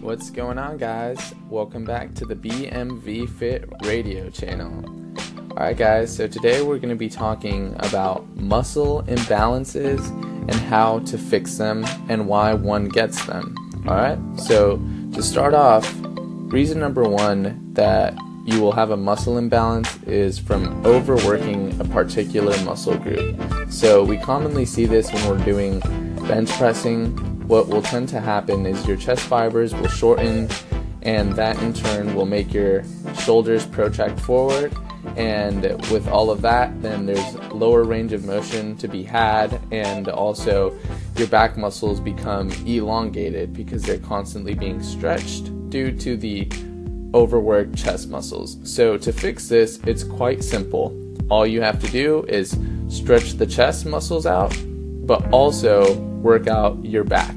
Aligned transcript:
What's 0.00 0.30
going 0.30 0.58
on, 0.58 0.76
guys? 0.78 1.34
Welcome 1.50 1.84
back 1.84 2.14
to 2.14 2.24
the 2.24 2.36
BMV 2.36 3.28
Fit 3.28 3.68
radio 3.82 4.30
channel. 4.30 4.84
Alright, 5.50 5.76
guys, 5.76 6.14
so 6.14 6.28
today 6.28 6.62
we're 6.62 6.78
going 6.78 6.90
to 6.90 6.94
be 6.94 7.08
talking 7.08 7.74
about 7.80 8.24
muscle 8.36 9.02
imbalances 9.08 10.08
and 10.48 10.54
how 10.54 11.00
to 11.00 11.18
fix 11.18 11.58
them 11.58 11.84
and 12.08 12.28
why 12.28 12.54
one 12.54 12.88
gets 12.88 13.24
them. 13.26 13.56
Alright, 13.88 14.18
so 14.38 14.76
to 15.14 15.22
start 15.22 15.52
off, 15.52 15.92
reason 16.04 16.78
number 16.78 17.02
one 17.02 17.74
that 17.74 18.16
you 18.44 18.60
will 18.60 18.72
have 18.72 18.92
a 18.92 18.96
muscle 18.96 19.36
imbalance 19.36 20.00
is 20.04 20.38
from 20.38 20.86
overworking 20.86 21.78
a 21.80 21.84
particular 21.84 22.56
muscle 22.64 22.96
group. 22.96 23.36
So 23.68 24.04
we 24.04 24.16
commonly 24.16 24.64
see 24.64 24.86
this 24.86 25.12
when 25.12 25.28
we're 25.28 25.44
doing 25.44 25.80
bench 26.28 26.50
pressing. 26.52 27.27
What 27.48 27.68
will 27.68 27.80
tend 27.80 28.10
to 28.10 28.20
happen 28.20 28.66
is 28.66 28.86
your 28.86 28.98
chest 28.98 29.22
fibers 29.22 29.74
will 29.74 29.88
shorten, 29.88 30.50
and 31.00 31.32
that 31.32 31.60
in 31.62 31.72
turn 31.72 32.14
will 32.14 32.26
make 32.26 32.52
your 32.52 32.84
shoulders 33.20 33.64
protract 33.64 34.20
forward. 34.20 34.76
And 35.16 35.62
with 35.90 36.06
all 36.08 36.30
of 36.30 36.42
that, 36.42 36.82
then 36.82 37.06
there's 37.06 37.34
lower 37.50 37.84
range 37.84 38.12
of 38.12 38.26
motion 38.26 38.76
to 38.76 38.86
be 38.86 39.02
had, 39.02 39.58
and 39.72 40.08
also 40.08 40.78
your 41.16 41.26
back 41.28 41.56
muscles 41.56 42.00
become 42.00 42.50
elongated 42.66 43.54
because 43.54 43.82
they're 43.82 43.98
constantly 43.98 44.52
being 44.52 44.82
stretched 44.82 45.70
due 45.70 45.90
to 45.90 46.18
the 46.18 46.50
overworked 47.14 47.74
chest 47.78 48.10
muscles. 48.10 48.58
So 48.62 48.98
to 48.98 49.10
fix 49.10 49.48
this, 49.48 49.80
it's 49.86 50.04
quite 50.04 50.44
simple. 50.44 50.94
All 51.30 51.46
you 51.46 51.62
have 51.62 51.80
to 51.80 51.90
do 51.90 52.26
is 52.28 52.58
stretch 52.88 53.32
the 53.32 53.46
chest 53.46 53.86
muscles 53.86 54.26
out, 54.26 54.54
but 55.06 55.26
also 55.32 56.04
work 56.22 56.46
out 56.46 56.84
your 56.84 57.04
back. 57.04 57.34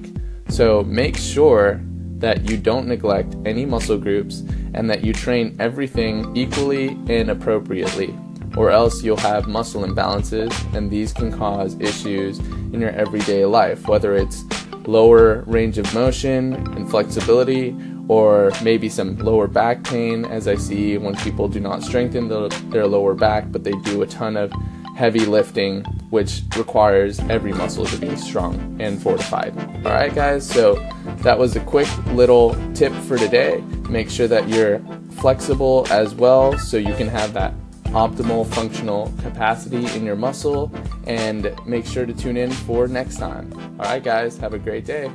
So 0.49 0.83
make 0.83 1.17
sure 1.17 1.81
that 2.17 2.49
you 2.49 2.57
don't 2.57 2.87
neglect 2.87 3.35
any 3.45 3.65
muscle 3.65 3.97
groups 3.97 4.43
and 4.73 4.89
that 4.89 5.03
you 5.03 5.13
train 5.13 5.55
everything 5.59 6.35
equally 6.35 6.89
and 7.09 7.31
appropriately, 7.31 8.15
or 8.55 8.69
else 8.69 9.03
you'll 9.03 9.17
have 9.17 9.47
muscle 9.47 9.83
imbalances, 9.83 10.51
and 10.75 10.89
these 10.89 11.13
can 11.13 11.31
cause 11.31 11.79
issues 11.79 12.39
in 12.39 12.79
your 12.79 12.91
everyday 12.91 13.45
life, 13.45 13.87
whether 13.87 14.15
it's 14.15 14.43
lower 14.85 15.41
range 15.41 15.77
of 15.77 15.93
motion 15.93 16.53
and 16.75 16.89
flexibility, 16.89 17.75
or 18.07 18.51
maybe 18.61 18.89
some 18.89 19.17
lower 19.17 19.47
back 19.47 19.83
pain, 19.83 20.25
as 20.25 20.47
I 20.47 20.55
see 20.55 20.97
when 20.97 21.15
people 21.17 21.47
do 21.47 21.59
not 21.59 21.81
strengthen 21.81 22.27
the, 22.27 22.49
their 22.69 22.87
lower 22.87 23.13
back, 23.13 23.51
but 23.51 23.63
they 23.63 23.71
do 23.83 24.01
a 24.01 24.07
ton 24.07 24.37
of 24.37 24.51
heavy 24.95 25.25
lifting, 25.25 25.85
which 26.11 26.43
requires 26.57 27.19
every 27.21 27.53
muscle 27.53 27.85
to 27.85 27.97
be 27.97 28.15
strong 28.15 28.77
and 28.79 29.01
fortified. 29.01 29.57
All 29.85 29.93
right, 29.93 30.13
guys, 30.13 30.47
so 30.47 30.75
that 31.23 31.39
was 31.39 31.55
a 31.55 31.61
quick 31.61 31.89
little 32.07 32.55
tip 32.73 32.93
for 32.93 33.17
today. 33.17 33.61
Make 33.89 34.09
sure 34.09 34.27
that 34.27 34.47
you're 34.47 34.79
flexible 35.17 35.87
as 35.89 36.13
well 36.13 36.57
so 36.57 36.77
you 36.77 36.93
can 36.95 37.07
have 37.07 37.33
that 37.33 37.53
optimal 37.85 38.45
functional 38.47 39.11
capacity 39.21 39.85
in 39.95 40.05
your 40.05 40.15
muscle 40.15 40.71
and 41.07 41.53
make 41.65 41.85
sure 41.85 42.05
to 42.05 42.13
tune 42.13 42.37
in 42.37 42.51
for 42.51 42.87
next 42.87 43.17
time. 43.17 43.51
All 43.79 43.85
right, 43.85 44.03
guys, 44.03 44.37
have 44.37 44.53
a 44.53 44.59
great 44.59 44.85
day. 44.85 45.11